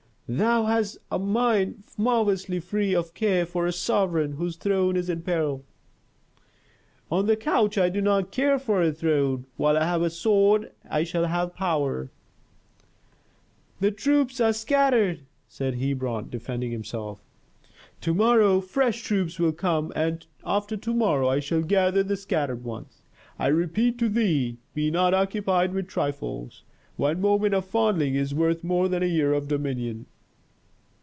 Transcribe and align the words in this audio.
"Thou 0.37 0.63
hast 0.63 0.97
a 1.11 1.19
mind 1.19 1.83
marvellously 1.97 2.61
free 2.61 2.95
of 2.95 3.13
care 3.13 3.45
for 3.45 3.65
a 3.67 3.73
sovereign 3.73 4.35
whose 4.35 4.55
throne 4.55 4.95
is 4.95 5.09
in 5.09 5.23
peril." 5.23 5.65
"On 7.11 7.25
the 7.25 7.35
couch, 7.35 7.77
I 7.77 7.89
do 7.89 7.99
not 7.99 8.31
care 8.31 8.57
for 8.57 8.81
a 8.81 8.93
throne. 8.93 9.45
While 9.57 9.75
I 9.77 9.83
have 9.83 10.01
a 10.01 10.09
sword 10.09 10.71
I 10.89 11.03
shall 11.03 11.25
have 11.25 11.53
power." 11.53 12.11
"Thy 13.81 13.89
troops 13.89 14.39
are 14.39 14.53
scattered," 14.53 15.25
said 15.49 15.75
Hebron, 15.75 16.29
defending 16.29 16.71
herself. 16.71 17.21
"To 17.99 18.13
morrow 18.13 18.61
fresh 18.61 19.01
troops 19.01 19.37
will 19.37 19.51
come, 19.51 19.91
and 19.97 20.25
after 20.45 20.77
to 20.77 20.93
morrow 20.93 21.27
I 21.27 21.41
shall 21.41 21.59
gather 21.61 22.03
the 22.03 22.15
scattered 22.15 22.63
ones. 22.63 23.01
I 23.37 23.47
repeat 23.47 23.97
to 23.97 24.07
thee 24.07 24.59
be 24.73 24.91
not 24.91 25.13
occupied 25.13 25.73
with 25.73 25.89
trifles. 25.89 26.63
One 26.95 27.19
moment 27.19 27.53
of 27.53 27.65
fondling 27.65 28.15
is 28.15 28.33
worth 28.33 28.63
more 28.63 28.87
than 28.87 29.03
a 29.03 29.07
year 29.07 29.33
of 29.33 29.49
dominion." 29.49 30.05